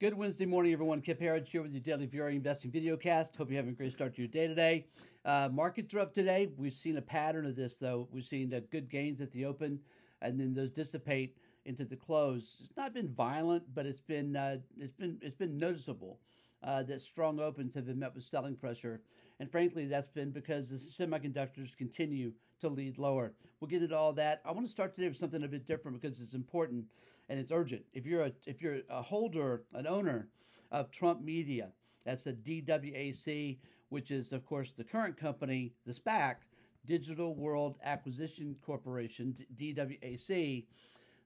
Good 0.00 0.14
Wednesday 0.14 0.46
morning, 0.46 0.72
everyone. 0.72 1.00
Kip 1.00 1.18
Herriage 1.18 1.50
here 1.50 1.60
with 1.60 1.72
your 1.72 1.80
daily 1.80 2.06
VRA 2.06 2.36
investing 2.36 2.70
video 2.70 2.96
cast. 2.96 3.34
Hope 3.34 3.50
you're 3.50 3.56
having 3.56 3.72
a 3.72 3.76
great 3.76 3.90
start 3.90 4.14
to 4.14 4.22
your 4.22 4.28
day 4.28 4.46
today. 4.46 4.86
Uh, 5.24 5.48
markets 5.52 5.92
are 5.92 5.98
up 5.98 6.14
today. 6.14 6.50
We've 6.56 6.72
seen 6.72 6.98
a 6.98 7.02
pattern 7.02 7.46
of 7.46 7.56
this, 7.56 7.78
though. 7.78 8.06
We've 8.12 8.24
seen 8.24 8.54
uh, 8.54 8.60
good 8.70 8.88
gains 8.88 9.20
at 9.20 9.32
the 9.32 9.44
open, 9.44 9.80
and 10.22 10.38
then 10.38 10.54
those 10.54 10.70
dissipate 10.70 11.36
into 11.64 11.84
the 11.84 11.96
close. 11.96 12.58
It's 12.60 12.76
not 12.76 12.94
been 12.94 13.12
violent, 13.12 13.64
but 13.74 13.86
it's 13.86 13.98
been 13.98 14.36
uh, 14.36 14.58
it's 14.78 14.94
been 14.94 15.18
it's 15.20 15.34
been 15.34 15.58
noticeable 15.58 16.20
uh, 16.62 16.84
that 16.84 17.00
strong 17.00 17.40
opens 17.40 17.74
have 17.74 17.86
been 17.86 17.98
met 17.98 18.14
with 18.14 18.22
selling 18.22 18.54
pressure. 18.54 19.00
And 19.40 19.50
frankly, 19.50 19.86
that's 19.86 20.06
been 20.06 20.30
because 20.30 20.70
the 20.70 20.76
semiconductors 20.76 21.76
continue 21.76 22.30
to 22.60 22.68
lead 22.68 22.98
lower. 22.98 23.32
We'll 23.60 23.68
get 23.68 23.82
into 23.82 23.96
all 23.96 24.12
that. 24.12 24.42
I 24.44 24.52
want 24.52 24.64
to 24.64 24.70
start 24.70 24.94
today 24.94 25.08
with 25.08 25.18
something 25.18 25.42
a 25.42 25.48
bit 25.48 25.66
different 25.66 26.00
because 26.00 26.20
it's 26.20 26.34
important 26.34 26.84
and 27.28 27.38
it's 27.38 27.52
urgent. 27.52 27.82
If 27.92 28.06
you're 28.06 28.22
a 28.22 28.32
if 28.46 28.62
you're 28.62 28.80
a 28.90 29.02
holder, 29.02 29.62
an 29.74 29.86
owner 29.86 30.28
of 30.70 30.90
Trump 30.90 31.22
Media, 31.22 31.72
that's 32.04 32.26
a 32.26 32.32
DWAC, 32.32 33.58
which 33.88 34.10
is 34.10 34.32
of 34.32 34.44
course 34.44 34.72
the 34.72 34.84
current 34.84 35.16
company, 35.16 35.72
the 35.86 35.92
SPAC, 35.92 36.36
Digital 36.86 37.34
World 37.34 37.76
Acquisition 37.84 38.56
Corporation, 38.64 39.34
DWAC. 39.56 40.64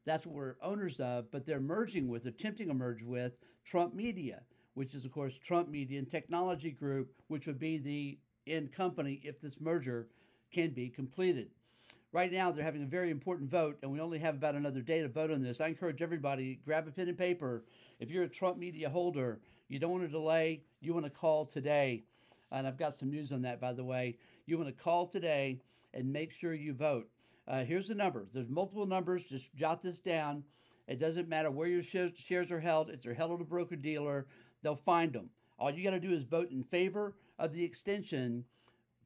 That's 0.04 0.26
what 0.26 0.34
we're 0.34 0.56
owners 0.60 0.98
of, 0.98 1.30
but 1.30 1.46
they're 1.46 1.60
merging 1.60 2.08
with, 2.08 2.26
attempting 2.26 2.66
to 2.66 2.74
merge 2.74 3.04
with 3.04 3.36
Trump 3.64 3.94
Media 3.94 4.42
which 4.74 4.94
is, 4.94 5.04
of 5.04 5.12
course, 5.12 5.34
Trump 5.42 5.68
Media 5.68 5.98
and 5.98 6.10
Technology 6.10 6.70
Group, 6.70 7.12
which 7.28 7.46
would 7.46 7.58
be 7.58 7.78
the 7.78 8.18
end 8.46 8.72
company 8.72 9.20
if 9.22 9.40
this 9.40 9.60
merger 9.60 10.08
can 10.52 10.70
be 10.70 10.88
completed. 10.88 11.50
Right 12.12 12.30
now, 12.30 12.52
they're 12.52 12.62
having 12.62 12.82
a 12.82 12.86
very 12.86 13.10
important 13.10 13.48
vote, 13.48 13.78
and 13.82 13.90
we 13.90 13.98
only 13.98 14.18
have 14.18 14.34
about 14.34 14.54
another 14.54 14.82
day 14.82 15.00
to 15.00 15.08
vote 15.08 15.30
on 15.30 15.40
this. 15.40 15.62
I 15.62 15.68
encourage 15.68 16.02
everybody 16.02 16.60
grab 16.62 16.86
a 16.86 16.90
pen 16.90 17.08
and 17.08 17.16
paper. 17.16 17.64
If 18.00 18.10
you're 18.10 18.24
a 18.24 18.28
Trump 18.28 18.58
media 18.58 18.90
holder, 18.90 19.40
you 19.68 19.78
don't 19.78 19.92
want 19.92 20.04
to 20.04 20.10
delay. 20.10 20.62
You 20.82 20.92
want 20.92 21.06
to 21.06 21.10
call 21.10 21.46
today, 21.46 22.04
and 22.50 22.66
I've 22.66 22.76
got 22.76 22.98
some 22.98 23.10
news 23.10 23.32
on 23.32 23.40
that, 23.42 23.62
by 23.62 23.72
the 23.72 23.82
way. 23.82 24.18
You 24.44 24.58
want 24.58 24.68
to 24.68 24.84
call 24.84 25.06
today 25.06 25.62
and 25.94 26.12
make 26.12 26.32
sure 26.32 26.52
you 26.52 26.74
vote. 26.74 27.08
Uh, 27.48 27.64
here's 27.64 27.88
the 27.88 27.94
numbers. 27.94 28.28
There's 28.34 28.50
multiple 28.50 28.84
numbers. 28.84 29.22
Just 29.24 29.54
jot 29.54 29.80
this 29.80 29.98
down. 29.98 30.44
It 30.88 30.98
doesn't 30.98 31.30
matter 31.30 31.50
where 31.50 31.68
your 31.68 31.82
shares 31.82 32.52
are 32.52 32.60
held. 32.60 32.90
If 32.90 33.02
they're 33.02 33.14
held 33.14 33.32
at 33.32 33.40
a 33.40 33.44
broker 33.44 33.76
dealer, 33.76 34.26
they'll 34.62 34.74
find 34.74 35.14
them. 35.14 35.30
All 35.58 35.70
you 35.70 35.82
got 35.82 35.90
to 35.92 36.00
do 36.00 36.12
is 36.12 36.24
vote 36.24 36.50
in 36.50 36.62
favor 36.62 37.14
of 37.38 37.54
the 37.54 37.64
extension 37.64 38.44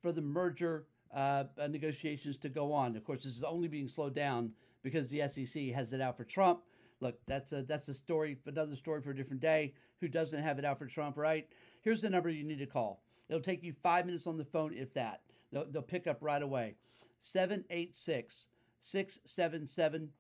for 0.02 0.10
the 0.10 0.22
merger 0.22 0.86
uh, 1.16 1.44
negotiations 1.68 2.36
to 2.36 2.48
go 2.48 2.72
on. 2.72 2.94
Of 2.94 3.04
course, 3.04 3.24
this 3.24 3.36
is 3.36 3.42
only 3.42 3.68
being 3.68 3.88
slowed 3.88 4.14
down 4.14 4.52
because 4.82 5.10
the 5.10 5.26
SEC 5.28 5.70
has 5.74 5.92
it 5.92 6.00
out 6.00 6.16
for 6.16 6.24
Trump. 6.24 6.60
Look, 7.00 7.18
that's 7.26 7.52
a 7.52 7.62
that's 7.62 7.88
a 7.88 7.94
story, 7.94 8.38
another 8.46 8.76
story 8.76 9.00
for 9.00 9.10
a 9.10 9.16
different 9.16 9.42
day. 9.42 9.72
Who 10.00 10.08
doesn't 10.08 10.42
have 10.42 10.58
it 10.58 10.64
out 10.64 10.78
for 10.78 10.86
Trump, 10.86 11.16
right? 11.16 11.48
Here's 11.82 12.02
the 12.02 12.10
number 12.10 12.28
you 12.28 12.44
need 12.44 12.58
to 12.58 12.66
call. 12.66 13.02
It'll 13.28 13.40
take 13.40 13.62
you 13.62 13.72
five 13.72 14.06
minutes 14.06 14.26
on 14.26 14.36
the 14.36 14.44
phone, 14.44 14.74
if 14.74 14.92
that. 14.94 15.22
They'll, 15.50 15.66
they'll 15.70 15.82
pick 15.82 16.06
up 16.06 16.18
right 16.20 16.42
away. 16.42 16.74
786 17.20 18.46
677 18.80 20.10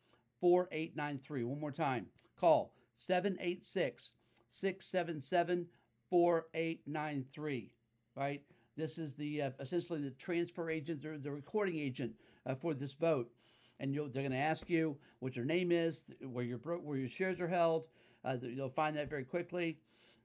4893. 0.40 1.44
One 1.44 1.60
more 1.60 1.72
time. 1.72 2.06
Call 2.38 2.72
786 2.94 4.12
677 4.48 5.66
4893. 6.10 7.70
Right? 8.16 8.42
This 8.76 8.98
is 8.98 9.14
the 9.14 9.42
uh, 9.42 9.50
essentially 9.60 10.00
the 10.00 10.10
transfer 10.10 10.70
agent, 10.70 11.04
or 11.04 11.18
the 11.18 11.30
recording 11.30 11.78
agent 11.78 12.12
uh, 12.44 12.54
for 12.54 12.74
this 12.74 12.94
vote. 12.94 13.30
And 13.80 13.94
they're 13.94 14.08
going 14.08 14.30
to 14.30 14.36
ask 14.36 14.70
you 14.70 14.96
what 15.20 15.36
your 15.36 15.44
name 15.44 15.70
is, 15.70 16.06
where 16.22 16.44
your 16.44 16.58
where 16.58 16.98
your 16.98 17.08
shares 17.08 17.40
are 17.40 17.48
held. 17.48 17.88
Uh, 18.24 18.36
you'll 18.40 18.70
find 18.70 18.96
that 18.96 19.10
very 19.10 19.24
quickly, 19.24 19.78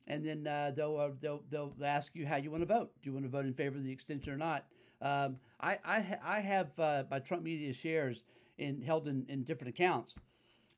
and 0.07 0.25
then 0.25 0.47
uh, 0.47 0.71
they'll, 0.75 0.97
uh, 0.97 1.09
they'll 1.19 1.43
they'll 1.49 1.73
ask 1.83 2.15
you 2.15 2.25
how 2.25 2.37
you 2.37 2.49
want 2.49 2.61
to 2.61 2.73
vote. 2.73 2.91
Do 3.01 3.09
you 3.09 3.13
want 3.13 3.25
to 3.25 3.29
vote 3.29 3.45
in 3.45 3.53
favor 3.53 3.77
of 3.77 3.83
the 3.83 3.91
extension 3.91 4.33
or 4.33 4.37
not? 4.37 4.65
Um, 5.01 5.37
I 5.59 5.77
I, 5.83 6.17
I 6.23 6.39
have 6.39 6.79
uh, 6.79 7.03
my 7.11 7.19
Trump 7.19 7.43
Media 7.43 7.73
shares 7.73 8.23
in 8.57 8.81
held 8.81 9.07
in, 9.07 9.25
in 9.27 9.43
different 9.43 9.73
accounts, 9.73 10.15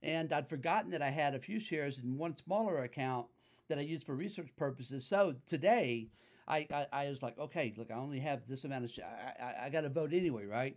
and 0.01 0.33
I'd 0.33 0.49
forgotten 0.49 0.91
that 0.91 1.01
I 1.01 1.09
had 1.09 1.35
a 1.35 1.39
few 1.39 1.59
shares 1.59 1.99
in 1.99 2.17
one 2.17 2.35
smaller 2.35 2.83
account 2.83 3.27
that 3.67 3.77
I 3.77 3.81
used 3.81 4.03
for 4.03 4.15
research 4.15 4.49
purposes. 4.57 5.05
So 5.05 5.35
today, 5.45 6.07
I, 6.47 6.67
I, 6.73 6.87
I 6.91 7.09
was 7.09 7.23
like, 7.23 7.37
okay, 7.39 7.73
look, 7.77 7.91
I 7.91 7.95
only 7.95 8.19
have 8.19 8.45
this 8.47 8.65
amount 8.65 8.85
of 8.85 8.91
shares. 8.91 9.07
I, 9.39 9.43
I, 9.43 9.65
I 9.65 9.69
got 9.69 9.81
to 9.81 9.89
vote 9.89 10.13
anyway, 10.13 10.45
right? 10.45 10.75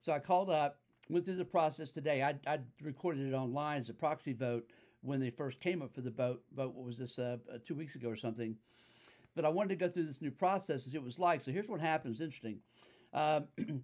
So 0.00 0.12
I 0.12 0.18
called 0.18 0.50
up, 0.50 0.80
went 1.08 1.24
through 1.24 1.36
the 1.36 1.44
process 1.44 1.90
today. 1.90 2.22
I, 2.22 2.34
I 2.46 2.58
recorded 2.82 3.26
it 3.26 3.34
online 3.34 3.80
as 3.80 3.88
a 3.88 3.94
proxy 3.94 4.32
vote 4.32 4.68
when 5.02 5.20
they 5.20 5.30
first 5.30 5.60
came 5.60 5.82
up 5.82 5.94
for 5.94 6.00
the 6.00 6.10
vote. 6.10 6.42
Vote 6.54 6.74
what 6.74 6.86
was 6.86 6.98
this 6.98 7.18
uh, 7.18 7.38
uh 7.52 7.58
two 7.64 7.74
weeks 7.74 7.94
ago 7.94 8.08
or 8.08 8.16
something? 8.16 8.56
But 9.34 9.44
I 9.44 9.48
wanted 9.48 9.70
to 9.70 9.76
go 9.76 9.88
through 9.88 10.04
this 10.04 10.22
new 10.22 10.30
process 10.30 10.84
and 10.84 10.92
see 10.92 10.98
what 10.98 11.04
it 11.04 11.06
was 11.06 11.18
like. 11.18 11.40
So 11.42 11.52
here's 11.52 11.68
what 11.68 11.80
happens. 11.80 12.20
Interesting. 12.20 12.58
Um, 13.12 13.44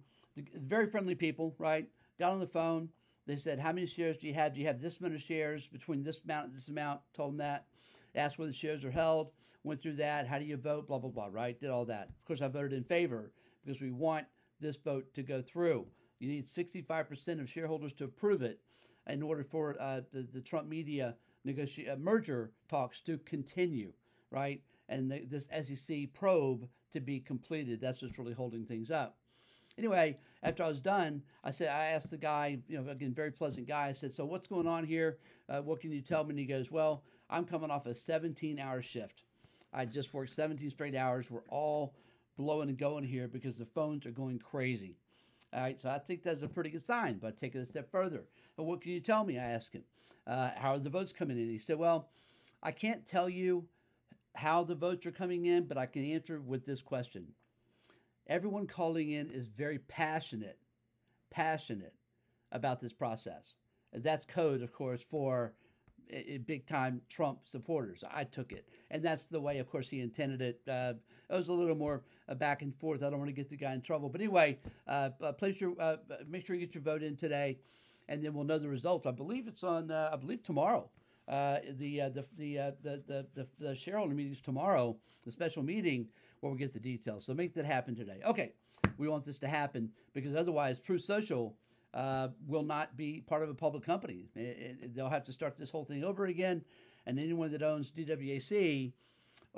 very 0.55 0.87
friendly 0.87 1.15
people, 1.15 1.55
right? 1.57 1.87
Got 2.19 2.31
on 2.31 2.39
the 2.39 2.47
phone. 2.47 2.89
They 3.25 3.35
said, 3.37 3.59
"How 3.59 3.71
many 3.71 3.87
shares 3.87 4.17
do 4.17 4.27
you 4.27 4.33
have? 4.33 4.53
Do 4.53 4.59
you 4.59 4.67
have 4.67 4.81
this 4.81 4.99
many 4.99 5.17
shares 5.17 5.67
between 5.67 6.03
this 6.03 6.21
amount 6.23 6.47
and 6.47 6.55
this 6.55 6.67
amount?" 6.67 7.01
Told 7.13 7.31
them 7.31 7.37
that 7.37 7.67
asked 8.15 8.37
where 8.37 8.47
the 8.47 8.53
shares 8.53 8.85
are 8.85 8.91
held, 8.91 9.31
went 9.63 9.79
through 9.79 9.95
that. 9.95 10.27
How 10.27 10.39
do 10.39 10.45
you 10.45 10.57
vote? 10.57 10.87
Blah, 10.87 10.99
blah, 10.99 11.09
blah, 11.09 11.29
right? 11.31 11.59
Did 11.59 11.69
all 11.69 11.85
that. 11.85 12.09
Of 12.09 12.25
course, 12.25 12.41
I 12.41 12.47
voted 12.47 12.73
in 12.73 12.83
favor 12.83 13.31
because 13.65 13.81
we 13.81 13.91
want 13.91 14.25
this 14.59 14.77
vote 14.77 15.13
to 15.13 15.23
go 15.23 15.41
through. 15.41 15.85
You 16.19 16.29
need 16.29 16.45
65% 16.45 17.41
of 17.41 17.49
shareholders 17.49 17.93
to 17.93 18.05
approve 18.05 18.41
it 18.41 18.59
in 19.07 19.21
order 19.21 19.43
for 19.43 19.75
uh, 19.79 20.01
the, 20.11 20.27
the 20.33 20.41
Trump 20.41 20.67
media 20.67 21.15
uh, 21.47 21.95
merger 21.97 22.51
talks 22.69 23.01
to 23.01 23.17
continue, 23.19 23.91
right? 24.31 24.61
And 24.89 25.11
the, 25.11 25.25
this 25.25 25.47
SEC 25.61 26.13
probe 26.13 26.67
to 26.91 27.01
be 27.01 27.19
completed. 27.19 27.81
That's 27.81 28.01
what's 28.01 28.17
really 28.17 28.33
holding 28.33 28.65
things 28.65 28.91
up. 28.91 29.17
Anyway, 29.77 30.17
after 30.43 30.63
I 30.63 30.67
was 30.67 30.79
done, 30.79 31.21
I 31.43 31.51
said 31.51 31.69
I 31.69 31.87
asked 31.87 32.11
the 32.11 32.17
guy, 32.17 32.59
you 32.67 32.79
know, 32.79 32.89
again, 32.91 33.13
very 33.13 33.31
pleasant 33.31 33.67
guy. 33.67 33.87
I 33.87 33.91
said, 33.91 34.13
"So 34.13 34.23
what's 34.23 34.45
going 34.45 34.67
on 34.67 34.83
here? 34.83 35.17
Uh, 35.49 35.61
what 35.61 35.81
can 35.81 35.91
you 35.91 36.01
tell 36.01 36.23
me?" 36.23 36.31
And 36.31 36.39
he 36.39 36.45
goes, 36.45 36.69
"Well, 36.69 37.03
I'm 37.29 37.45
coming 37.45 37.71
off 37.71 37.87
a 37.87 37.93
17-hour 37.93 38.83
shift. 38.83 39.23
I 39.73 39.85
just 39.85 40.13
worked 40.13 40.33
17 40.33 40.69
straight 40.69 40.95
hours. 40.95 41.31
We're 41.31 41.47
all 41.49 41.95
blowing 42.37 42.69
and 42.69 42.77
going 42.77 43.03
here 43.03 43.27
because 43.27 43.57
the 43.57 43.65
phones 43.65 44.05
are 44.05 44.11
going 44.11 44.39
crazy." 44.39 44.97
All 45.53 45.61
right, 45.61 45.79
so 45.79 45.89
I 45.89 45.99
think 45.99 46.23
that's 46.23 46.41
a 46.41 46.47
pretty 46.47 46.69
good 46.69 46.85
sign. 46.85 47.19
But 47.19 47.37
take 47.37 47.55
it 47.55 47.59
a 47.59 47.65
step 47.65 47.91
further. 47.91 48.23
What 48.55 48.81
can 48.81 48.91
you 48.91 48.99
tell 48.99 49.23
me? 49.23 49.37
I 49.37 49.43
asked 49.43 49.73
him. 49.73 49.83
Uh, 50.25 50.51
how 50.55 50.73
are 50.73 50.79
the 50.79 50.89
votes 50.89 51.11
coming 51.11 51.37
in? 51.37 51.49
He 51.49 51.57
said, 51.57 51.77
"Well, 51.77 52.09
I 52.61 52.71
can't 52.71 53.05
tell 53.05 53.29
you 53.29 53.67
how 54.35 54.63
the 54.63 54.75
votes 54.75 55.05
are 55.05 55.11
coming 55.11 55.45
in, 55.45 55.65
but 55.65 55.77
I 55.77 55.85
can 55.85 56.03
answer 56.03 56.41
with 56.41 56.65
this 56.65 56.81
question." 56.81 57.33
everyone 58.27 58.67
calling 58.67 59.11
in 59.11 59.29
is 59.29 59.47
very 59.47 59.79
passionate, 59.79 60.57
passionate 61.29 61.93
about 62.51 62.79
this 62.79 62.93
process. 62.93 63.55
That's 63.93 64.25
code, 64.25 64.61
of 64.61 64.71
course, 64.71 65.01
for 65.01 65.53
big 66.45 66.65
time 66.65 67.01
Trump 67.09 67.39
supporters. 67.45 68.03
I 68.11 68.23
took 68.23 68.51
it, 68.51 68.67
and 68.91 69.03
that's 69.03 69.27
the 69.27 69.39
way, 69.39 69.59
of 69.59 69.69
course, 69.69 69.89
he 69.89 70.01
intended 70.01 70.41
it. 70.41 70.61
Uh, 70.67 70.93
it 71.29 71.35
was 71.35 71.49
a 71.49 71.53
little 71.53 71.75
more 71.75 72.03
uh, 72.29 72.35
back 72.35 72.61
and 72.61 72.75
forth. 72.75 73.03
I 73.03 73.09
don't 73.09 73.19
want 73.19 73.29
to 73.29 73.35
get 73.35 73.49
the 73.49 73.55
guy 73.55 73.73
in 73.73 73.81
trouble, 73.81 74.09
but 74.09 74.21
anyway, 74.21 74.59
uh, 74.87 75.09
uh 75.21 75.31
place 75.31 75.59
your 75.59 75.73
uh, 75.79 75.97
make 76.27 76.45
sure 76.45 76.55
you 76.55 76.65
get 76.65 76.75
your 76.75 76.83
vote 76.83 77.03
in 77.03 77.15
today, 77.15 77.57
and 78.07 78.23
then 78.23 78.33
we'll 78.33 78.45
know 78.45 78.59
the 78.59 78.69
results. 78.69 79.05
I 79.05 79.11
believe 79.11 79.47
it's 79.47 79.63
on. 79.63 79.91
Uh, 79.91 80.09
I 80.11 80.15
believe 80.15 80.43
tomorrow. 80.43 80.89
Uh, 81.25 81.59
the, 81.77 82.01
uh, 82.01 82.09
the, 82.09 82.25
the, 82.35 82.59
uh, 82.59 82.71
the, 82.81 83.01
the, 83.07 83.25
the, 83.33 83.47
the 83.57 83.73
shareholder 83.73 84.13
meetings 84.13 84.41
tomorrow, 84.41 84.93
the 85.25 85.31
special 85.31 85.63
meeting 85.63 86.05
where 86.41 86.51
we 86.51 86.57
get 86.57 86.73
the 86.73 86.79
details. 86.79 87.25
So 87.25 87.33
make 87.33 87.53
that 87.53 87.63
happen 87.63 87.95
today. 87.95 88.19
Okay, 88.25 88.51
we 88.97 89.07
want 89.07 89.23
this 89.23 89.37
to 89.39 89.47
happen 89.47 89.89
because 90.13 90.35
otherwise, 90.35 90.81
Truth 90.81 91.03
Social 91.03 91.55
uh, 91.93 92.29
will 92.47 92.63
not 92.63 92.95
be 92.97 93.21
part 93.27 93.43
of 93.43 93.49
a 93.49 93.53
public 93.53 93.85
company. 93.85 94.25
It, 94.35 94.77
it, 94.81 94.95
they'll 94.95 95.09
have 95.09 95.23
to 95.25 95.33
start 95.33 95.57
this 95.57 95.69
whole 95.69 95.85
thing 95.85 96.03
over 96.03 96.25
again, 96.25 96.63
and 97.05 97.19
anyone 97.19 97.51
that 97.51 97.63
owns 97.63 97.91
DWAC 97.91 98.91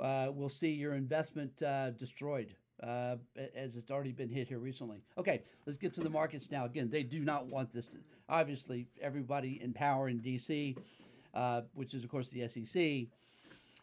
uh, 0.00 0.28
will 0.34 0.48
see 0.48 0.70
your 0.70 0.94
investment 0.94 1.62
uh, 1.62 1.90
destroyed. 1.90 2.54
Uh, 2.82 3.16
as 3.54 3.74
it's 3.74 3.90
already 3.90 4.12
been 4.12 4.28
hit 4.28 4.48
here 4.48 4.58
recently. 4.58 5.02
Okay, 5.16 5.42
let's 5.64 5.78
get 5.78 5.94
to 5.94 6.02
the 6.02 6.10
markets 6.10 6.50
now. 6.50 6.66
Again, 6.66 6.90
they 6.90 7.02
do 7.02 7.20
not 7.20 7.46
want 7.46 7.72
this. 7.72 7.86
To, 7.86 7.96
obviously, 8.28 8.86
everybody 9.00 9.58
in 9.62 9.72
power 9.72 10.10
in 10.10 10.18
D.C 10.18 10.76
uh, 11.36 11.60
which 11.74 11.94
is, 11.94 12.02
of 12.02 12.10
course, 12.10 12.30
the 12.30 12.48
SEC, 12.48 13.08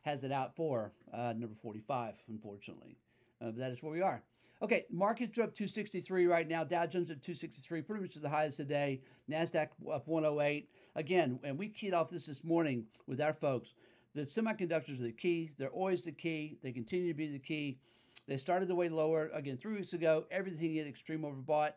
has 0.01 0.23
it 0.23 0.31
out 0.31 0.55
for 0.55 0.91
uh, 1.13 1.33
number 1.37 1.55
45, 1.61 2.15
unfortunately. 2.27 2.97
Uh, 3.39 3.51
that 3.55 3.71
is 3.71 3.81
where 3.83 3.91
we 3.91 4.01
are. 4.01 4.21
Okay, 4.63 4.85
markets 4.89 5.37
are 5.37 5.43
up 5.43 5.53
263 5.53 6.25
right 6.25 6.47
now. 6.47 6.63
Dow 6.63 6.85
Jones 6.85 7.11
up 7.11 7.21
263, 7.21 7.81
pretty 7.81 8.01
much 8.01 8.15
the 8.15 8.29
highest 8.29 8.55
today. 8.55 9.01
NASDAQ 9.29 9.67
up 9.91 10.07
108. 10.07 10.69
Again, 10.95 11.37
and 11.43 11.59
we 11.59 11.67
keyed 11.67 11.93
off 11.93 12.09
this 12.09 12.27
this 12.27 12.45
morning 12.45 12.85
with 13.05 13.19
our 13.19 13.33
folks. 13.33 13.73
The 14.15 14.21
semiconductors 14.21 15.01
are 15.01 15.03
the 15.03 15.11
key. 15.11 15.51
They're 15.57 15.67
always 15.67 16.05
the 16.05 16.13
key. 16.13 16.59
They 16.63 16.71
continue 16.71 17.09
to 17.09 17.13
be 17.13 17.29
the 17.29 17.39
key. 17.39 17.77
They 18.25 18.37
started 18.37 18.69
the 18.69 18.75
way 18.75 18.87
lower. 18.87 19.31
Again, 19.33 19.57
three 19.57 19.75
weeks 19.75 19.91
ago, 19.91 20.23
everything 20.31 20.75
hit 20.75 20.87
extreme 20.87 21.23
overbought. 21.23 21.73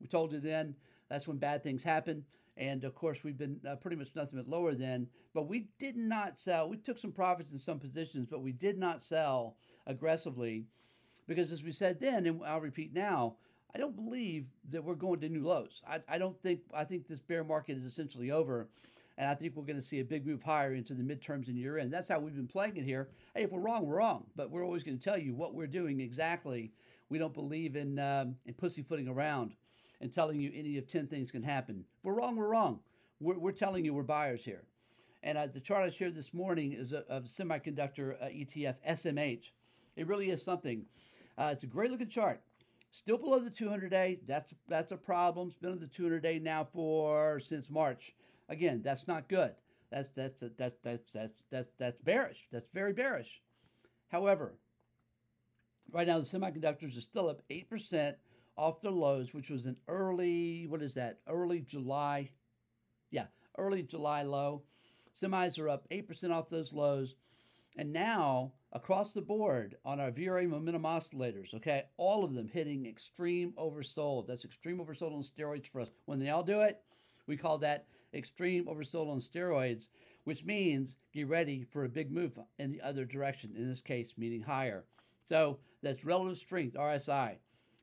We 0.00 0.06
told 0.06 0.30
you 0.30 0.38
then 0.38 0.76
that's 1.08 1.26
when 1.26 1.38
bad 1.38 1.64
things 1.64 1.82
happen 1.82 2.24
And 2.56 2.84
of 2.84 2.94
course, 2.94 3.24
we've 3.24 3.36
been 3.36 3.58
uh, 3.68 3.74
pretty 3.74 3.96
much 3.96 4.10
nothing 4.14 4.38
but 4.38 4.48
lower 4.48 4.76
than, 4.76 5.08
but 5.34 5.48
we 5.48 5.66
did 5.80 5.96
not 5.96 6.38
sell. 6.38 6.68
We 6.68 6.76
took 6.76 6.98
some 7.00 7.10
profits 7.10 7.50
in 7.50 7.58
some 7.58 7.80
positions, 7.80 8.28
but 8.30 8.42
we 8.42 8.52
did 8.52 8.78
not 8.78 9.02
sell 9.02 9.56
aggressively 9.88 10.66
because, 11.28 11.52
as 11.52 11.62
we 11.62 11.70
said 11.70 12.00
then, 12.00 12.26
and 12.26 12.40
I'll 12.44 12.60
repeat 12.60 12.92
now, 12.92 13.36
I 13.74 13.78
don't 13.78 13.94
believe 13.94 14.46
that 14.70 14.82
we're 14.82 14.94
going 14.94 15.20
to 15.20 15.28
new 15.28 15.46
lows. 15.46 15.82
I, 15.86 16.00
I 16.08 16.18
don't 16.18 16.40
think, 16.42 16.60
I 16.74 16.84
think 16.84 17.06
this 17.06 17.20
bear 17.20 17.44
market 17.44 17.76
is 17.76 17.84
essentially 17.84 18.30
over. 18.30 18.68
And 19.18 19.28
I 19.28 19.34
think 19.34 19.54
we're 19.54 19.64
going 19.64 19.76
to 19.76 19.82
see 19.82 20.00
a 20.00 20.04
big 20.04 20.26
move 20.26 20.42
higher 20.42 20.74
into 20.74 20.94
the 20.94 21.02
midterms 21.02 21.48
and 21.48 21.58
year 21.58 21.78
end. 21.78 21.92
That's 21.92 22.08
how 22.08 22.20
we've 22.20 22.36
been 22.36 22.46
playing 22.46 22.76
it 22.76 22.84
here. 22.84 23.08
Hey, 23.34 23.42
if 23.42 23.50
we're 23.50 23.60
wrong, 23.60 23.84
we're 23.84 23.98
wrong. 23.98 24.26
But 24.36 24.50
we're 24.50 24.64
always 24.64 24.84
going 24.84 24.96
to 24.96 25.04
tell 25.04 25.18
you 25.18 25.34
what 25.34 25.54
we're 25.54 25.66
doing 25.66 26.00
exactly. 26.00 26.72
We 27.10 27.18
don't 27.18 27.34
believe 27.34 27.76
in, 27.76 27.98
um, 27.98 28.36
in 28.46 28.54
pussyfooting 28.54 29.08
around 29.08 29.54
and 30.00 30.12
telling 30.12 30.40
you 30.40 30.52
any 30.54 30.78
of 30.78 30.86
10 30.86 31.08
things 31.08 31.32
can 31.32 31.42
happen. 31.42 31.84
If 31.98 32.04
we're 32.04 32.14
wrong, 32.14 32.36
we're 32.36 32.48
wrong. 32.48 32.80
We're, 33.20 33.38
we're 33.38 33.52
telling 33.52 33.84
you 33.84 33.92
we're 33.92 34.04
buyers 34.04 34.44
here. 34.44 34.62
And 35.24 35.36
uh, 35.36 35.48
the 35.48 35.60
chart 35.60 35.84
I 35.84 35.90
shared 35.90 36.14
this 36.14 36.32
morning 36.32 36.72
is 36.72 36.92
a, 36.92 36.98
of 37.08 37.24
semiconductor 37.24 38.22
uh, 38.22 38.26
ETF 38.26 38.76
SMH. 38.88 39.50
It 39.96 40.06
really 40.06 40.30
is 40.30 40.44
something. 40.44 40.86
Uh, 41.38 41.50
it's 41.52 41.62
a 41.62 41.66
great 41.66 41.90
looking 41.90 42.08
chart. 42.08 42.42
Still 42.90 43.16
below 43.16 43.38
the 43.38 43.50
200 43.50 43.90
day. 43.90 44.18
That's 44.26 44.52
that's 44.66 44.92
a 44.92 44.96
problem. 44.96 45.48
It's 45.48 45.58
been 45.58 45.72
on 45.72 45.78
the 45.78 45.86
200 45.86 46.22
day 46.22 46.38
now 46.38 46.64
for 46.64 47.38
since 47.38 47.70
March. 47.70 48.14
Again, 48.48 48.82
that's 48.82 49.06
not 49.06 49.28
good. 49.28 49.52
That's 49.90 50.08
that's 50.08 50.42
that's 50.56 50.78
that's 50.82 51.12
that's 51.12 51.44
that's 51.50 51.72
that's 51.78 52.00
bearish. 52.02 52.48
That's 52.50 52.70
very 52.72 52.92
bearish. 52.92 53.40
However, 54.08 54.54
right 55.92 56.06
now 56.06 56.18
the 56.18 56.24
semiconductors 56.24 56.96
are 56.96 57.02
still 57.02 57.28
up 57.28 57.42
eight 57.50 57.70
percent 57.70 58.16
off 58.58 58.80
their 58.80 58.90
lows, 58.90 59.32
which 59.32 59.50
was 59.50 59.66
an 59.66 59.76
early, 59.86 60.66
what 60.66 60.82
is 60.82 60.94
that, 60.94 61.20
early 61.28 61.60
July? 61.60 62.28
Yeah, 63.10 63.26
early 63.56 63.84
July 63.84 64.22
low. 64.22 64.62
Semis 65.16 65.58
are 65.60 65.68
up 65.68 65.88
8% 65.90 66.32
off 66.32 66.48
those 66.48 66.72
lows. 66.72 67.14
And 67.76 67.92
now, 67.92 68.52
across 68.72 69.14
the 69.14 69.22
board 69.22 69.76
on 69.84 70.00
our 70.00 70.10
VRA 70.10 70.48
momentum 70.48 70.82
oscillators, 70.82 71.54
okay, 71.54 71.84
all 71.96 72.24
of 72.24 72.34
them 72.34 72.48
hitting 72.48 72.86
extreme 72.86 73.52
oversold. 73.58 74.26
That's 74.26 74.44
extreme 74.44 74.78
oversold 74.78 75.14
on 75.14 75.22
steroids 75.22 75.66
for 75.66 75.80
us. 75.80 75.90
When 76.04 76.18
they 76.18 76.30
all 76.30 76.42
do 76.42 76.60
it, 76.60 76.82
we 77.26 77.36
call 77.36 77.58
that 77.58 77.86
extreme 78.14 78.66
oversold 78.66 79.10
on 79.10 79.20
steroids, 79.20 79.88
which 80.24 80.44
means 80.44 80.96
get 81.12 81.28
ready 81.28 81.62
for 81.62 81.84
a 81.84 81.88
big 81.88 82.10
move 82.10 82.38
in 82.58 82.70
the 82.70 82.82
other 82.82 83.04
direction, 83.04 83.54
in 83.56 83.68
this 83.68 83.80
case, 83.80 84.14
meaning 84.16 84.42
higher. 84.42 84.84
So 85.24 85.58
that's 85.82 86.04
relative 86.04 86.38
strength, 86.38 86.76
RSI. 86.76 87.36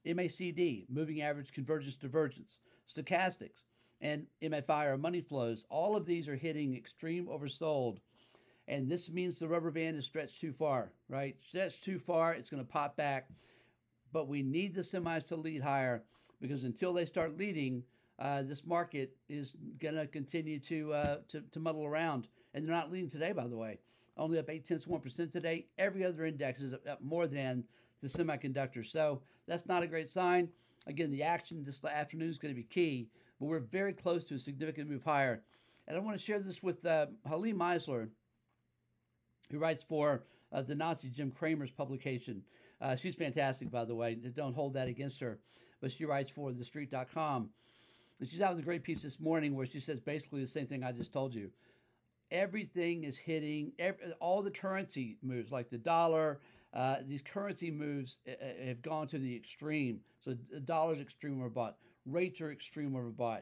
MACD, 0.05 0.85
moving 0.89 1.21
average 1.21 1.51
convergence 1.51 1.95
divergence, 1.95 2.57
stochastics, 2.87 3.63
and 4.01 4.27
MFI 4.43 4.85
or 4.85 4.97
money 4.97 5.21
flows, 5.21 5.65
all 5.69 5.95
of 5.95 6.05
these 6.05 6.27
are 6.27 6.35
hitting 6.35 6.75
extreme 6.75 7.25
oversold. 7.25 7.97
And 8.67 8.89
this 8.89 9.11
means 9.11 9.37
the 9.37 9.47
rubber 9.47 9.71
band 9.71 9.97
is 9.97 10.05
stretched 10.05 10.41
too 10.41 10.51
far, 10.51 10.91
right? 11.07 11.35
Stretched 11.47 11.83
too 11.83 11.99
far, 11.99 12.33
it's 12.33 12.49
going 12.49 12.63
to 12.63 12.69
pop 12.69 12.95
back. 12.97 13.29
But 14.11 14.27
we 14.27 14.41
need 14.41 14.73
the 14.73 14.81
semis 14.81 15.25
to 15.27 15.35
lead 15.35 15.61
higher 15.61 16.03
because 16.41 16.63
until 16.63 16.93
they 16.93 17.05
start 17.05 17.37
leading, 17.37 17.83
uh, 18.17 18.43
this 18.43 18.65
market 18.65 19.15
is 19.29 19.53
going 19.79 19.95
to 19.95 20.07
continue 20.07 20.59
to, 20.59 20.93
uh, 20.93 21.17
to 21.27 21.41
to 21.51 21.59
muddle 21.59 21.85
around. 21.85 22.27
And 22.53 22.65
they're 22.65 22.73
not 22.73 22.91
leading 22.91 23.09
today, 23.09 23.33
by 23.33 23.47
the 23.47 23.57
way. 23.57 23.79
Only 24.17 24.39
up 24.39 24.49
eight 24.49 24.63
tenths 24.63 24.87
one 24.87 25.01
percent 25.01 25.31
today. 25.31 25.67
Every 25.77 26.05
other 26.05 26.25
index 26.25 26.61
is 26.61 26.73
up 26.73 27.01
more 27.03 27.27
than 27.27 27.65
the 28.01 28.07
semiconductors. 28.07 28.85
So 28.85 29.21
that's 29.47 29.65
not 29.65 29.83
a 29.83 29.87
great 29.87 30.09
sign. 30.09 30.47
Again, 30.87 31.11
the 31.11 31.23
action 31.23 31.63
this 31.63 31.83
afternoon 31.83 32.29
is 32.29 32.39
going 32.39 32.53
to 32.53 32.59
be 32.59 32.67
key, 32.67 33.09
but 33.39 33.47
we're 33.47 33.59
very 33.59 33.91
close 33.91 34.23
to 34.25 34.35
a 34.35 34.39
significant 34.39 34.89
move 34.89 35.03
higher. 35.03 35.41
And 35.87 35.97
I 35.97 35.99
want 35.99 36.17
to 36.17 36.23
share 36.23 36.39
this 36.39 36.63
with 36.63 36.85
uh, 36.85 37.07
Helene 37.27 37.57
Meisler, 37.57 38.07
who 39.51 39.59
writes 39.59 39.83
for 39.83 40.23
uh, 40.51 40.61
the 40.61 40.75
Nazi 40.75 41.09
Jim 41.09 41.31
Cramer's 41.31 41.71
publication. 41.71 42.43
Uh, 42.81 42.95
she's 42.95 43.15
fantastic, 43.15 43.71
by 43.71 43.85
the 43.85 43.95
way. 43.95 44.15
Don't 44.15 44.55
hold 44.55 44.73
that 44.73 44.87
against 44.87 45.19
her. 45.19 45.39
But 45.81 45.91
she 45.91 46.05
writes 46.05 46.31
for 46.31 46.51
TheStreet.com. 46.51 47.49
And 48.19 48.29
she's 48.29 48.41
out 48.41 48.51
with 48.51 48.59
a 48.59 48.65
great 48.65 48.83
piece 48.83 49.01
this 49.01 49.19
morning 49.19 49.55
where 49.55 49.65
she 49.65 49.79
says 49.79 49.99
basically 49.99 50.41
the 50.41 50.47
same 50.47 50.67
thing 50.67 50.83
I 50.83 50.91
just 50.91 51.11
told 51.11 51.33
you. 51.33 51.51
Everything 52.31 53.03
is 53.03 53.17
hitting, 53.17 53.71
every, 53.77 54.11
all 54.19 54.41
the 54.41 54.51
currency 54.51 55.17
moves, 55.21 55.51
like 55.51 55.69
the 55.69 55.77
dollar, 55.77 56.39
uh, 56.73 56.97
these 57.07 57.21
currency 57.21 57.71
moves 57.71 58.17
uh, 58.27 58.31
uh, 58.31 58.65
have 58.67 58.81
gone 58.81 59.07
to 59.07 59.17
the 59.17 59.35
extreme. 59.35 59.99
So 60.23 60.35
the 60.51 60.59
dollar's 60.59 60.99
extreme 60.99 61.39
overbought, 61.39 61.73
rates 62.05 62.41
are 62.41 62.51
extreme 62.51 62.91
overbought. 62.91 63.41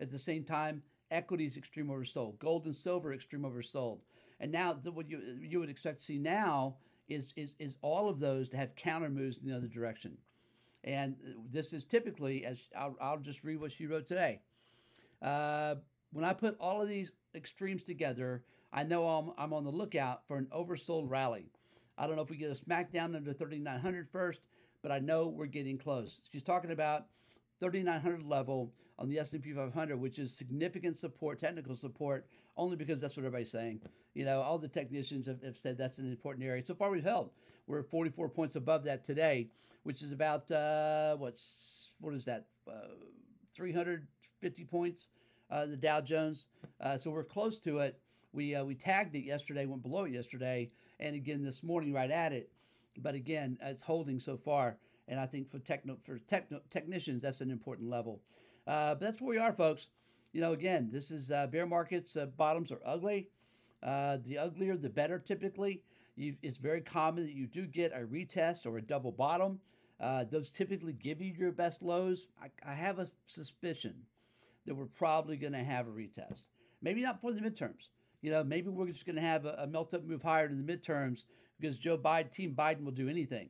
At 0.00 0.10
the 0.10 0.18
same 0.18 0.44
time, 0.44 0.82
equities 1.10 1.56
extreme 1.56 1.88
oversold, 1.88 2.38
gold 2.38 2.66
and 2.66 2.74
silver 2.74 3.12
extreme 3.12 3.42
oversold. 3.42 3.98
And 4.40 4.52
now 4.52 4.72
the, 4.72 4.92
what 4.92 5.08
you 5.08 5.20
you 5.40 5.60
would 5.60 5.70
expect 5.70 5.98
to 5.98 6.04
see 6.04 6.18
now 6.18 6.76
is 7.08 7.32
is 7.36 7.56
is 7.58 7.76
all 7.82 8.08
of 8.08 8.20
those 8.20 8.48
to 8.50 8.56
have 8.56 8.74
counter 8.76 9.10
moves 9.10 9.38
in 9.38 9.48
the 9.48 9.56
other 9.56 9.68
direction. 9.68 10.16
And 10.84 11.16
this 11.50 11.72
is 11.72 11.84
typically, 11.84 12.44
as 12.44 12.60
I'll, 12.76 12.96
I'll 13.00 13.18
just 13.18 13.42
read 13.42 13.60
what 13.60 13.72
she 13.72 13.86
wrote 13.86 14.06
today. 14.06 14.40
Uh, 15.20 15.74
when 16.12 16.24
I 16.24 16.32
put 16.32 16.56
all 16.60 16.80
of 16.80 16.88
these 16.88 17.12
extremes 17.34 17.82
together, 17.82 18.44
I 18.72 18.84
know 18.84 19.06
I'm, 19.06 19.32
I'm 19.36 19.52
on 19.52 19.64
the 19.64 19.70
lookout 19.70 20.26
for 20.26 20.36
an 20.36 20.46
oversold 20.52 21.10
rally. 21.10 21.50
I 21.98 22.06
don't 22.06 22.16
know 22.16 22.22
if 22.22 22.30
we 22.30 22.36
get 22.36 22.50
a 22.50 22.54
smackdown 22.54 23.16
under 23.16 23.32
3,900 23.32 24.08
first, 24.08 24.40
but 24.82 24.92
I 24.92 25.00
know 25.00 25.26
we're 25.26 25.46
getting 25.46 25.78
close. 25.78 26.20
She's 26.30 26.44
talking 26.44 26.70
about 26.70 27.06
3,900 27.60 28.22
level 28.24 28.72
on 28.98 29.08
the 29.08 29.18
S&P 29.18 29.52
500, 29.52 29.96
which 29.96 30.18
is 30.18 30.32
significant 30.34 30.96
support, 30.96 31.38
technical 31.38 31.74
support, 31.74 32.26
only 32.56 32.76
because 32.76 33.00
that's 33.00 33.16
what 33.16 33.24
everybody's 33.24 33.50
saying. 33.50 33.80
You 34.14 34.24
know, 34.24 34.40
all 34.40 34.58
the 34.58 34.68
technicians 34.68 35.26
have, 35.26 35.42
have 35.42 35.56
said 35.56 35.78
that's 35.78 35.98
an 35.98 36.08
important 36.08 36.44
area. 36.44 36.64
So 36.64 36.74
far, 36.74 36.90
we've 36.90 37.04
held. 37.04 37.30
We're 37.66 37.82
44 37.82 38.28
points 38.28 38.56
above 38.56 38.84
that 38.84 39.04
today, 39.04 39.48
which 39.84 40.02
is 40.02 40.10
about 40.10 40.50
uh, 40.50 41.16
what's 41.16 41.92
what 42.00 42.14
is 42.14 42.24
that? 42.24 42.46
Uh, 42.68 42.88
350 43.54 44.64
points. 44.64 45.08
Uh, 45.50 45.64
the 45.64 45.76
Dow 45.76 46.00
Jones. 46.00 46.46
Uh, 46.80 46.98
so 46.98 47.10
we're 47.10 47.24
close 47.24 47.58
to 47.60 47.78
it. 47.78 47.98
We 48.32 48.54
uh, 48.54 48.64
we 48.64 48.74
tagged 48.74 49.14
it 49.14 49.24
yesterday, 49.24 49.64
went 49.64 49.82
below 49.82 50.04
it 50.04 50.12
yesterday, 50.12 50.70
and 51.00 51.16
again 51.16 51.42
this 51.42 51.62
morning 51.62 51.92
right 51.94 52.10
at 52.10 52.32
it. 52.32 52.50
But 52.98 53.14
again, 53.14 53.56
it's 53.62 53.80
holding 53.80 54.20
so 54.20 54.36
far, 54.36 54.76
and 55.08 55.18
I 55.18 55.26
think 55.26 55.50
for 55.50 55.58
techno 55.58 55.96
for 56.04 56.18
techno, 56.18 56.60
technicians 56.70 57.22
that's 57.22 57.40
an 57.40 57.50
important 57.50 57.88
level. 57.90 58.20
Uh, 58.66 58.94
but 58.94 59.00
that's 59.00 59.20
where 59.20 59.30
we 59.30 59.38
are, 59.38 59.52
folks. 59.52 59.88
You 60.32 60.42
know, 60.42 60.52
again, 60.52 60.90
this 60.92 61.10
is 61.10 61.30
uh, 61.30 61.46
bear 61.46 61.66
markets. 61.66 62.16
Uh, 62.16 62.26
bottoms 62.26 62.70
are 62.70 62.80
ugly. 62.84 63.28
Uh, 63.82 64.18
the 64.24 64.36
uglier, 64.36 64.76
the 64.76 64.90
better. 64.90 65.18
Typically, 65.18 65.82
you, 66.16 66.36
it's 66.42 66.58
very 66.58 66.82
common 66.82 67.24
that 67.24 67.32
you 67.32 67.46
do 67.46 67.66
get 67.66 67.92
a 67.92 68.00
retest 68.00 68.66
or 68.66 68.76
a 68.76 68.82
double 68.82 69.12
bottom. 69.12 69.58
Uh, 70.00 70.24
those 70.30 70.50
typically 70.50 70.92
give 70.92 71.20
you 71.20 71.32
your 71.36 71.50
best 71.50 71.82
lows. 71.82 72.28
I, 72.40 72.50
I 72.64 72.74
have 72.74 72.98
a 72.98 73.08
suspicion 73.26 73.94
that 74.66 74.74
we're 74.74 74.86
probably 74.86 75.36
going 75.36 75.54
to 75.54 75.64
have 75.64 75.88
a 75.88 75.90
retest. 75.90 76.44
Maybe 76.82 77.00
not 77.00 77.20
for 77.20 77.32
the 77.32 77.40
midterms, 77.40 77.88
you 78.20 78.30
know, 78.30 78.44
maybe 78.44 78.68
we're 78.68 78.86
just 78.86 79.06
going 79.06 79.16
to 79.16 79.22
have 79.22 79.46
a, 79.46 79.54
a 79.60 79.66
melt 79.66 79.94
up 79.94 80.04
move 80.04 80.22
higher 80.22 80.46
in 80.46 80.64
the 80.64 80.72
midterms 80.72 81.24
because 81.58 81.78
Joe 81.78 81.98
Biden, 81.98 82.30
Team 82.30 82.54
Biden, 82.56 82.84
will 82.84 82.92
do 82.92 83.08
anything 83.08 83.48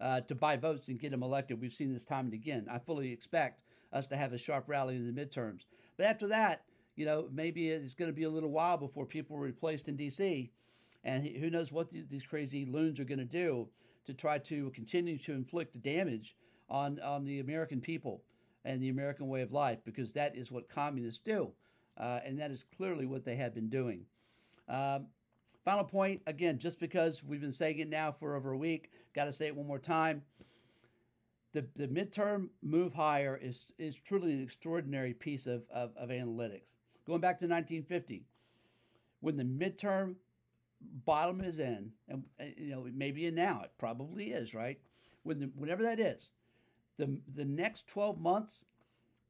uh, 0.00 0.20
to 0.22 0.34
buy 0.34 0.56
votes 0.56 0.88
and 0.88 1.00
get 1.00 1.12
him 1.12 1.22
elected. 1.22 1.60
We've 1.60 1.72
seen 1.72 1.92
this 1.92 2.04
time 2.04 2.26
and 2.26 2.34
again. 2.34 2.66
I 2.70 2.78
fully 2.78 3.12
expect 3.12 3.62
us 3.92 4.06
to 4.06 4.16
have 4.16 4.32
a 4.32 4.38
sharp 4.38 4.64
rally 4.68 4.96
in 4.96 5.06
the 5.06 5.20
midterms. 5.24 5.62
But 5.96 6.06
after 6.06 6.28
that, 6.28 6.64
you 6.96 7.06
know, 7.06 7.28
maybe 7.32 7.70
it's 7.70 7.94
going 7.94 8.10
to 8.10 8.14
be 8.14 8.24
a 8.24 8.30
little 8.30 8.50
while 8.50 8.76
before 8.76 9.06
people 9.06 9.36
are 9.36 9.40
replaced 9.40 9.88
in 9.88 9.96
D.C. 9.96 10.50
And 11.04 11.26
who 11.26 11.50
knows 11.50 11.72
what 11.72 11.90
these, 11.90 12.06
these 12.08 12.24
crazy 12.24 12.64
loons 12.64 12.98
are 12.98 13.04
going 13.04 13.18
to 13.18 13.24
do 13.24 13.68
to 14.06 14.14
try 14.14 14.38
to 14.38 14.70
continue 14.70 15.18
to 15.18 15.32
inflict 15.32 15.80
damage 15.82 16.36
on, 16.68 16.98
on 17.00 17.24
the 17.24 17.40
American 17.40 17.80
people 17.80 18.22
and 18.64 18.82
the 18.82 18.88
American 18.88 19.28
way 19.28 19.42
of 19.42 19.52
life, 19.52 19.78
because 19.84 20.12
that 20.12 20.36
is 20.36 20.50
what 20.50 20.68
communists 20.68 21.20
do. 21.24 21.52
Uh, 21.98 22.20
and 22.24 22.38
that 22.38 22.50
is 22.50 22.64
clearly 22.76 23.06
what 23.06 23.24
they 23.24 23.36
have 23.36 23.54
been 23.54 23.68
doing. 23.68 24.04
Um, 24.68 25.06
final 25.66 25.84
point 25.84 26.22
again, 26.28 26.58
just 26.58 26.78
because 26.78 27.24
we've 27.24 27.40
been 27.40 27.50
saying 27.50 27.80
it 27.80 27.88
now 27.88 28.12
for 28.12 28.36
over 28.36 28.52
a 28.52 28.56
week, 28.56 28.92
got 29.16 29.24
to 29.24 29.32
say 29.32 29.48
it 29.48 29.56
one 29.56 29.66
more 29.66 29.80
time. 29.80 30.22
The, 31.54 31.66
the 31.74 31.88
midterm 31.88 32.50
move 32.62 32.94
higher 32.94 33.36
is, 33.42 33.66
is 33.76 33.96
truly 33.96 34.32
an 34.32 34.42
extraordinary 34.42 35.12
piece 35.12 35.46
of, 35.46 35.64
of, 35.74 35.90
of 35.96 36.10
analytics. 36.10 36.68
Going 37.04 37.20
back 37.20 37.36
to 37.38 37.46
1950, 37.46 38.24
when 39.20 39.36
the 39.36 39.42
midterm 39.42 40.14
bottom 41.04 41.40
is 41.40 41.58
in, 41.58 41.90
and 42.08 42.22
you 42.56 42.70
know, 42.70 42.86
maybe 42.94 43.26
in 43.26 43.34
now, 43.34 43.62
it 43.64 43.72
probably 43.76 44.26
is, 44.26 44.54
right? 44.54 44.78
When 45.24 45.40
the, 45.40 45.50
whenever 45.56 45.82
that 45.82 45.98
is, 45.98 46.28
the, 46.96 47.18
the 47.34 47.44
next 47.44 47.88
12 47.88 48.20
months, 48.20 48.64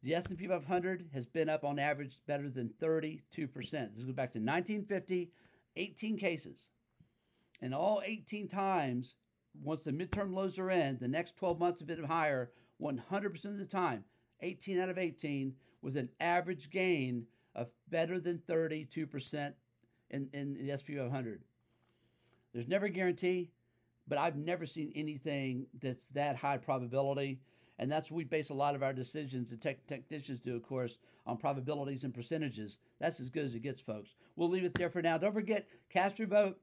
the 0.02 0.14
S&P 0.14 0.46
500 0.46 1.06
has 1.14 1.24
been 1.24 1.48
up 1.48 1.64
on 1.64 1.78
average 1.78 2.18
better 2.26 2.50
than 2.50 2.74
32%. 2.82 3.20
This 3.34 4.02
goes 4.02 4.12
back 4.12 4.32
to 4.32 4.38
1950, 4.38 5.30
18 5.76 6.16
cases. 6.16 6.68
And 7.62 7.75
all 7.75 8.02
18 8.04 8.49
times, 8.49 9.16
once 9.62 9.85
the 9.85 9.92
midterm 9.92 10.35
lows 10.35 10.59
are 10.59 10.71
in, 10.71 10.99
the 11.00 11.09
next 11.09 11.37
12 11.37 11.59
months 11.59 11.80
have 11.80 11.88
been 11.88 12.04
higher 12.04 12.50
100% 12.80 13.45
of 13.47 13.59
the 13.59 13.64
time, 13.64 14.04
18 14.42 14.78
out 14.78 14.88
of 14.88 14.99
18, 14.99 15.54
was 15.83 15.97
an 15.97 16.09
average 16.21 16.71
gain 16.71 17.25
of 17.54 17.68
better 17.88 18.21
than 18.21 18.42
32% 18.49 19.52
in, 20.11 20.28
in 20.33 20.54
the 20.54 20.76
SP 20.76 20.99
500. 20.99 21.42
There's 22.52 22.68
never 22.68 22.87
a 22.87 22.90
guarantee, 22.90 23.50
but 24.09 24.18
I've 24.18 24.37
never 24.37 24.66
seen 24.66 24.92
anything 24.95 25.66
that's 25.80 26.09
that 26.09 26.37
high 26.37 26.59
probability. 26.59 27.40
And 27.78 27.90
that's 27.90 28.11
what 28.11 28.16
we 28.16 28.25
base 28.25 28.50
a 28.50 28.54
lot 28.54 28.75
of 28.75 28.83
our 28.83 28.92
decisions, 28.92 29.52
and 29.52 29.61
tech 29.61 29.87
technicians 29.87 30.40
do, 30.40 30.56
of 30.56 30.62
course, 30.62 30.99
on 31.26 31.37
probabilities 31.37 32.04
and 32.04 32.14
percentages. 32.14 32.78
That's 33.00 33.21
as 33.21 33.30
good 33.30 33.45
as 33.45 33.54
it 33.54 33.61
gets, 33.61 33.83
folks. 33.83 34.14
We'll 34.37 34.49
leave 34.49 34.64
it 34.64 34.75
there 34.75 34.90
for 34.90 35.02
now. 35.02 35.18
Don't 35.18 35.35
forget, 35.35 35.66
cast 35.90 36.18
your 36.18 36.28
vote 36.28 36.59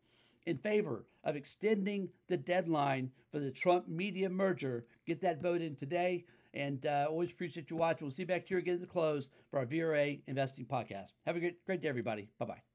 in 0.45 0.57
favor 0.57 1.05
of 1.23 1.35
extending 1.35 2.09
the 2.27 2.37
deadline 2.37 3.11
for 3.31 3.39
the 3.39 3.51
Trump 3.51 3.87
media 3.87 4.29
merger. 4.29 4.85
Get 5.05 5.21
that 5.21 5.41
vote 5.41 5.61
in 5.61 5.75
today. 5.75 6.25
And 6.53 6.85
uh, 6.85 7.07
always 7.09 7.31
appreciate 7.31 7.69
you 7.71 7.77
watching. 7.77 8.05
We'll 8.05 8.11
see 8.11 8.23
you 8.23 8.27
back 8.27 8.47
here 8.47 8.59
again 8.59 8.75
at 8.75 8.81
the 8.81 8.87
close 8.87 9.27
for 9.49 9.59
our 9.59 9.65
VRA 9.65 10.19
Investing 10.27 10.65
Podcast. 10.65 11.13
Have 11.25 11.35
a 11.35 11.39
great, 11.39 11.65
great 11.65 11.81
day, 11.81 11.89
everybody. 11.89 12.29
Bye 12.37 12.45
bye. 12.45 12.72